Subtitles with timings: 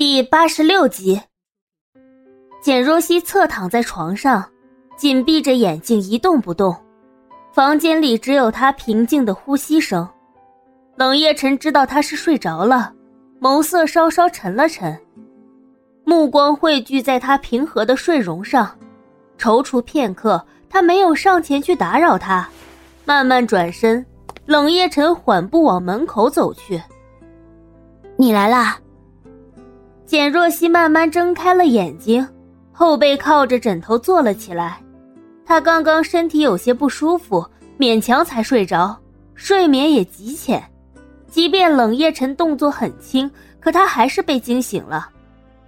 [0.00, 1.20] 第八十六集，
[2.62, 4.42] 简若曦侧躺在床上，
[4.96, 6.74] 紧闭着眼睛一动不动。
[7.52, 10.08] 房间里只有她平静的呼吸声。
[10.96, 12.94] 冷夜晨知道她是睡着了，
[13.42, 14.98] 眸色稍稍沉了沉，
[16.04, 18.74] 目光汇聚在她平和的睡容上。
[19.38, 22.48] 踌躇片刻，他没有上前去打扰她，
[23.04, 24.02] 慢慢转身。
[24.46, 26.82] 冷夜晨缓步往门口走去。
[28.16, 28.78] 你来啦。
[30.10, 32.26] 简若曦慢慢睁开了眼睛，
[32.72, 34.82] 后背靠着枕头坐了起来。
[35.46, 37.46] 她刚刚身体有些不舒服，
[37.78, 38.98] 勉强才睡着，
[39.36, 40.60] 睡眠也极浅。
[41.28, 45.08] 即便冷夜晨动作很轻，可她还是被惊醒了。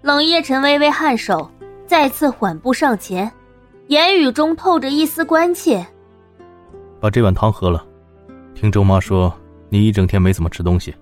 [0.01, 1.48] 冷夜晨微微颔首，
[1.87, 3.30] 再次缓步上前，
[3.87, 5.87] 言语中透着一丝关切
[6.98, 7.87] ：“把这碗汤喝了。
[8.56, 9.32] 听周妈说
[9.68, 10.93] 你一整天没怎么吃东西，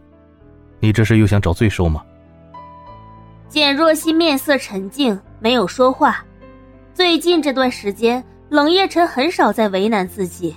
[0.78, 2.02] 你这是又想找罪受吗？”
[3.50, 6.24] 简若曦面色沉静，没有说话。
[6.94, 10.54] 最近这段时间，冷夜晨很少在为难自己，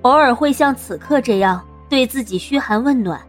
[0.00, 3.20] 偶尔会像此刻这样对自己嘘寒问暖。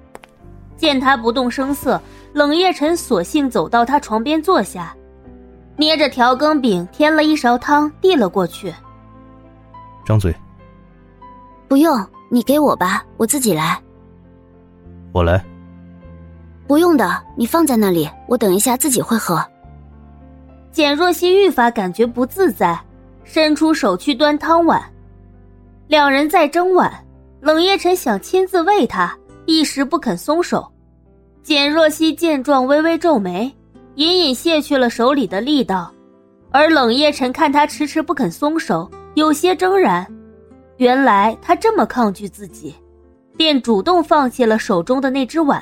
[0.77, 4.95] 见他不动声色，冷夜晨索性走到他床边坐下，
[5.75, 8.73] 捏着调羹饼添了一勺汤递了过去。
[10.05, 10.33] 张嘴。
[11.67, 13.77] 不用，你给我吧，我自己来。
[15.11, 15.43] 我来。
[16.71, 19.45] 不用的，你放在那里，我等一下自己会喝。
[20.71, 22.79] 简若曦愈发感觉不自在，
[23.25, 24.81] 伸出手去端汤碗。
[25.87, 26.89] 两人在争碗，
[27.41, 29.13] 冷夜晨想亲自喂她，
[29.45, 30.65] 一时不肯松手。
[31.43, 33.53] 简若曦见状，微微皱眉，
[33.95, 35.91] 隐隐卸去了手里的力道。
[36.51, 40.07] 而冷夜晨看他迟迟不肯松手，有些怔然。
[40.77, 42.73] 原来他这么抗拒自己，
[43.35, 45.61] 便主动放弃了手中的那只碗。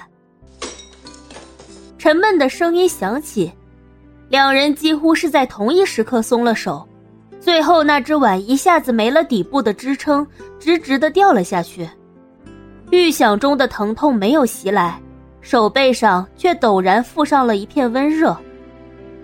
[1.99, 3.51] 沉闷的声音响起，
[4.29, 6.87] 两人几乎是在同一时刻松了手，
[7.41, 10.25] 最后那只碗一下子没了底部的支撑，
[10.57, 11.87] 直直的掉了下去。
[12.89, 14.97] 预想中的疼痛没有袭来，
[15.41, 18.35] 手背上却陡然附上了一片温热。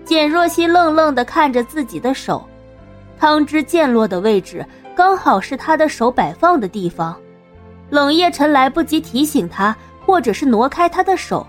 [0.04, 2.46] 简若曦愣愣的看着自己的手，
[3.18, 4.62] 汤汁溅落的位置
[4.94, 7.16] 刚好是他的手摆放的地方。
[7.88, 11.46] 冷夜晨来不及提醒他，或者是挪开他的手。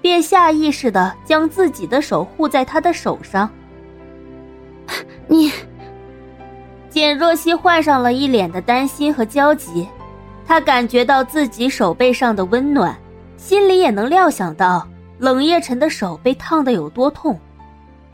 [0.00, 3.50] 便下意识的将自己的手护在他的手上。
[5.26, 5.52] 你，
[6.88, 9.86] 简若曦换上了一脸的担心和焦急，
[10.46, 12.96] 她感觉到自己手背上的温暖，
[13.36, 14.88] 心里也能料想到
[15.18, 17.38] 冷夜晨的手被烫的有多痛。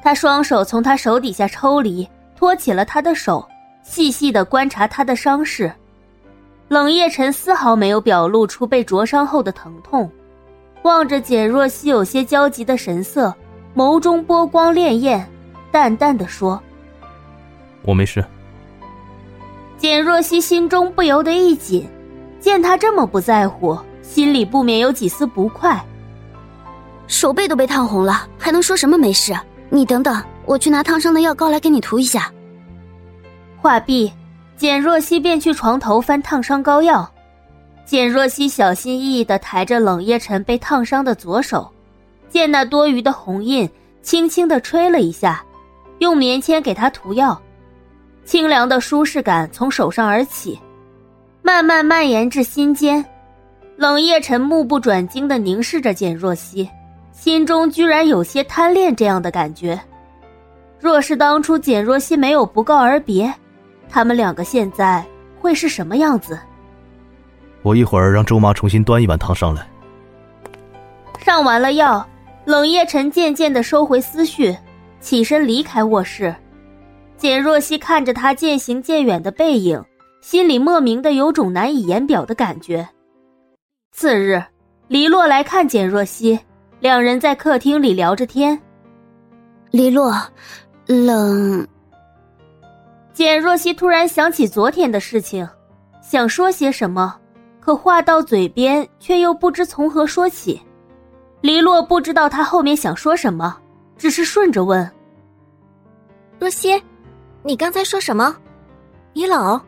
[0.03, 3.47] 她双手从他手底下抽离，托起了他的手，
[3.83, 5.72] 细细的观察他的伤势。
[6.69, 10.11] 冷夜晨丝毫没有表露出被灼伤后的疼痛。
[10.84, 13.34] 望着简若曦有些焦急的神色，
[13.75, 15.25] 眸中波光潋滟，
[15.72, 16.62] 淡淡的说
[17.84, 18.22] ：“我没事。”
[19.78, 21.89] 简若曦心中不由得一紧，
[22.39, 25.83] 见他这么不在乎，心里不免有几丝不快。
[27.06, 29.34] 手背都被烫红了，还能说什么没事？
[29.71, 32.31] 你等等，我去拿烫伤的药膏来给你涂一下。
[33.56, 34.12] 话毕，
[34.55, 37.11] 简若曦便去床头翻烫伤膏药。
[37.84, 41.71] 简若曦小心翼翼地抬着冷夜晨被烫伤的左手，
[42.31, 43.69] 见那多余的红印，
[44.03, 45.45] 轻轻地吹了一下，
[45.99, 47.41] 用棉签给他涂药，
[48.25, 50.59] 清凉的舒适感从手上而起，
[51.43, 53.05] 慢慢蔓延至心间。
[53.77, 56.69] 冷夜晨目不转睛地凝视着简若曦，
[57.12, 59.78] 心中居然有些贪恋这样的感觉。
[60.81, 63.33] 若是当初简若曦没有不告而别，
[63.91, 65.05] 他们两个现在
[65.41, 66.39] 会是什么样子？
[67.64, 69.66] 我一会儿让周妈重新端一碗汤上来。
[71.19, 72.06] 上完了药，
[72.44, 74.54] 冷夜晨渐渐的收回思绪，
[75.00, 76.32] 起身离开卧室。
[77.16, 79.82] 简若曦看着他渐行渐远的背影，
[80.20, 82.86] 心里莫名的有种难以言表的感觉。
[83.92, 84.42] 次日，
[84.88, 86.38] 黎洛来看简若曦，
[86.80, 88.60] 两人在客厅里聊着天。
[89.71, 90.15] 黎洛，
[90.86, 91.66] 冷。
[93.15, 95.48] 简若曦突然想起昨天的事情，
[96.03, 97.16] 想说些什么。
[97.65, 100.61] 可话到嘴边，却又不知从何说起。
[101.41, 103.57] 黎洛不知道他后面想说什么，
[103.97, 104.89] 只是顺着问
[106.39, 106.83] ：“若曦，
[107.43, 108.37] 你刚才说什么？
[109.15, 109.59] 你冷，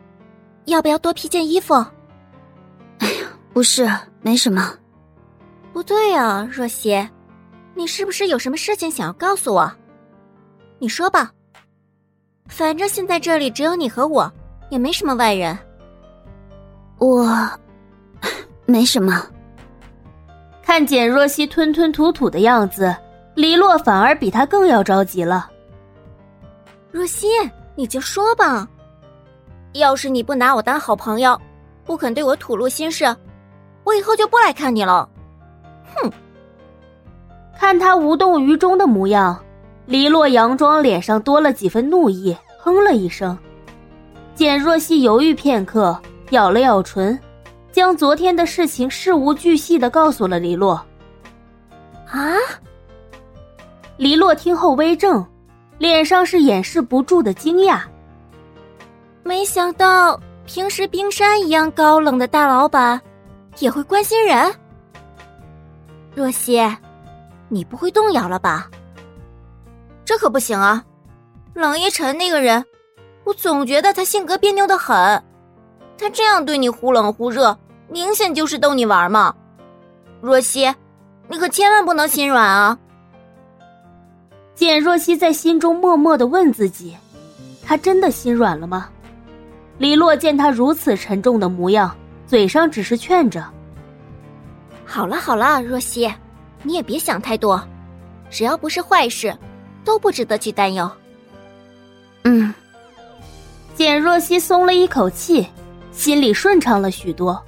[0.65, 1.73] 要不要多披件衣服？”
[2.99, 3.89] 哎呀，不是，
[4.21, 4.75] 没什么。
[5.73, 7.09] 不对啊，若曦，
[7.73, 9.71] 你是不是有什么事情想要告诉我？
[10.77, 11.31] 你说吧。
[12.47, 14.31] 反正现在这里只有你和我，
[14.69, 15.57] 也没什么外人。
[16.99, 17.27] 我。
[18.67, 19.25] 没什么。
[20.61, 22.95] 看简若曦吞吞吐吐的样子，
[23.33, 25.49] 黎洛反而比他更要着急了。
[26.91, 27.27] 若曦，
[27.75, 28.67] 你就说吧，
[29.73, 31.39] 要是你不拿我当好朋友，
[31.85, 33.05] 不肯对我吐露心事，
[33.83, 35.07] 我以后就不来看你了。
[35.95, 36.11] 哼！
[37.57, 39.39] 看他无动于衷的模样，
[39.85, 43.37] 黎洛佯装脸上多了几分怒意，哼了一声。
[44.35, 45.97] 简若曦犹豫片刻，
[46.31, 47.17] 咬了咬唇，
[47.77, 50.73] 将昨天的事情事无巨细的告诉了黎洛。
[52.07, 52.33] 啊！
[53.97, 55.23] 黎洛听后微怔，
[55.77, 57.81] 脸上是掩饰不住的惊讶。
[59.21, 62.99] 没想到平时冰山一样高冷的大老板，
[63.59, 64.51] 也会关心人。
[66.15, 66.59] 若曦，
[67.47, 68.71] 你不会动摇了吧？
[70.03, 70.83] 这可不行啊！
[71.53, 72.65] 冷一晨那个人，
[73.23, 75.23] 我总觉得他性格别扭的很。
[75.95, 77.55] 他这样对你忽冷忽热，
[77.89, 79.33] 明显就是逗你玩嘛。
[80.21, 80.73] 若曦，
[81.27, 82.77] 你可千万不能心软啊！
[84.55, 86.97] 简若曦在心中默默的问自己
[87.63, 88.89] ：“他真的心软了吗？”
[89.77, 91.95] 李洛见他如此沉重的模样，
[92.25, 93.45] 嘴上只是劝着
[94.83, 96.11] ：“好了好了，若曦，
[96.63, 97.63] 你也别想太多，
[98.31, 99.37] 只要不是坏事，
[99.85, 100.89] 都不值得去担忧。”
[102.25, 102.51] 嗯，
[103.75, 105.47] 简若曦松了一口气，
[105.91, 107.39] 心里顺畅了许多。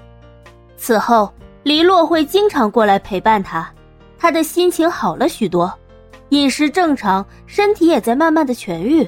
[0.80, 1.32] 此后，
[1.64, 3.70] 黎洛会经常过来陪伴他，
[4.18, 5.72] 他的心情好了许多。
[6.30, 9.08] 饮食正常，身体也在慢慢的痊愈。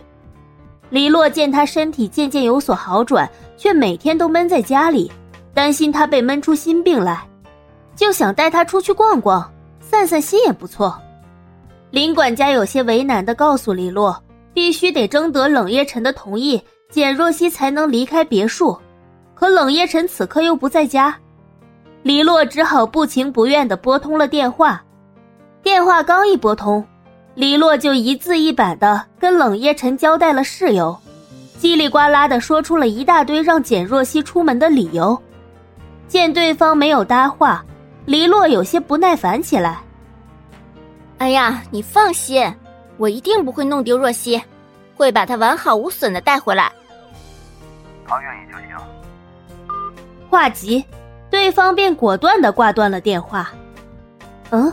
[0.90, 5.10] 李洛见他身体渐渐有所好转，却每天都闷在家里，
[5.54, 7.26] 担心他被闷出心病来，
[7.96, 11.00] 就想带他出去逛逛，散散心也不错。
[11.90, 14.22] 林管家有些为难的告诉李洛，
[14.54, 18.78] 必须得征得冷夜晨的同意，简若曦才能离开别墅。
[19.34, 21.18] 可冷夜晨此刻又不在家，
[22.04, 24.84] 李洛只好不情不愿地拨通了电话。
[25.62, 26.84] 电话刚一拨通。
[27.36, 30.98] 李洛就一字一板地跟冷夜晨交代了事由，
[31.62, 35.18] 叽里呱啦地说出了一大堆让简若曦出门的理由。
[36.10, 37.64] 见对方没有搭话，
[38.06, 39.80] 黎洛有些不耐烦起来。
[41.20, 42.54] 哎呀，你放心，
[42.98, 44.42] 我一定不会弄丢若曦，
[44.96, 46.70] 会把她完好无损的带回来。
[48.06, 48.76] 他愿意就行。
[50.30, 50.84] 话急，
[51.32, 53.52] 对方便果断的挂断了电话。
[54.52, 54.72] 嗯。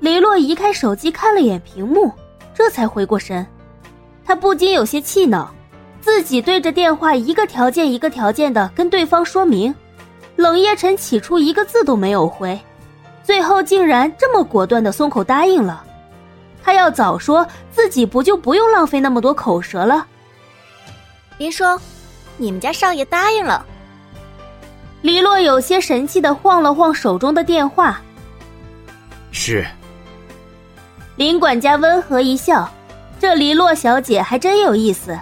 [0.00, 2.10] 雷洛移开手机，看了眼屏幕，
[2.52, 3.46] 这才回过神。
[4.24, 5.54] 他不禁有些气恼，
[6.00, 9.72] 自己对着电话一个条件一个条件的跟对方说明，
[10.34, 12.60] 冷夜晨起初一个字都没有回，
[13.22, 15.84] 最后竟然这么果断的松口答应了。
[16.64, 20.04] 他要早说，自己不就不用浪费那么多口舌了。
[21.38, 21.80] 别说，
[22.36, 23.64] 你们家少爷答应了。
[25.02, 28.00] 李洛有些神气的晃了晃手中的电话，
[29.32, 29.66] 是。
[31.16, 32.70] 林管家温和一笑，
[33.18, 35.18] 这黎洛小姐还真有意思，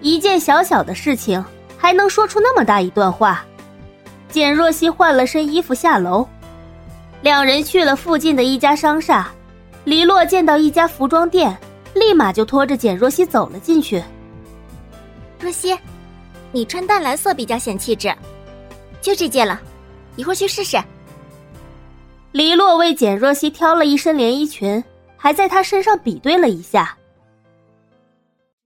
[0.00, 1.44] 一件小小的事情
[1.76, 3.44] 还能说出那么大一段话。
[4.28, 6.26] 简若曦换了身衣服下楼，
[7.22, 9.28] 两人去了附近的一家商厦。
[9.84, 11.56] 黎洛见到一家服装店，
[11.94, 14.02] 立马就拖着简若曦走了进去。
[15.40, 15.76] 若曦，
[16.52, 18.12] 你穿淡蓝色比较显气质，
[19.06, 19.60] 就这件了，
[20.16, 20.76] 一会儿去试试。
[22.32, 24.82] 黎洛为简若曦挑了一身连衣裙，
[25.16, 26.98] 还在她身上比对了一下。